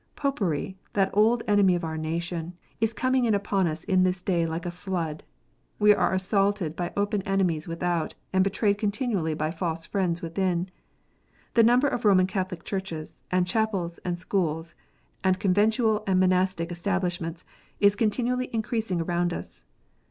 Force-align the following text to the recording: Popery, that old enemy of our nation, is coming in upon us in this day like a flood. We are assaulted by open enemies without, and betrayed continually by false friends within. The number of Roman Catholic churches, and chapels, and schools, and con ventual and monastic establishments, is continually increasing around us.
Popery, 0.15 0.79
that 0.93 1.11
old 1.15 1.43
enemy 1.47 1.75
of 1.75 1.83
our 1.83 1.95
nation, 1.95 2.55
is 2.79 2.91
coming 2.91 3.25
in 3.25 3.35
upon 3.35 3.67
us 3.67 3.83
in 3.83 4.01
this 4.01 4.19
day 4.23 4.47
like 4.47 4.65
a 4.65 4.71
flood. 4.71 5.23
We 5.77 5.93
are 5.93 6.11
assaulted 6.11 6.75
by 6.75 6.91
open 6.97 7.21
enemies 7.21 7.67
without, 7.67 8.15
and 8.33 8.43
betrayed 8.43 8.79
continually 8.79 9.35
by 9.35 9.51
false 9.51 9.85
friends 9.85 10.23
within. 10.23 10.69
The 11.53 11.61
number 11.61 11.87
of 11.87 12.03
Roman 12.03 12.25
Catholic 12.25 12.63
churches, 12.63 13.21
and 13.29 13.45
chapels, 13.45 13.99
and 14.03 14.17
schools, 14.17 14.73
and 15.23 15.39
con 15.39 15.53
ventual 15.53 16.01
and 16.07 16.19
monastic 16.19 16.71
establishments, 16.71 17.45
is 17.79 17.95
continually 17.95 18.49
increasing 18.51 19.01
around 19.01 19.35
us. 19.35 19.65